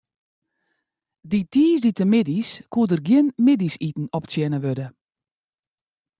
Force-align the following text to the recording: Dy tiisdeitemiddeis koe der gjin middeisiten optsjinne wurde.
Dy 1.29 1.39
tiisdeitemiddeis 1.51 2.49
koe 2.71 2.85
der 2.89 3.01
gjin 3.07 3.27
middeisiten 3.45 4.05
optsjinne 4.17 4.59
wurde. 4.63 4.87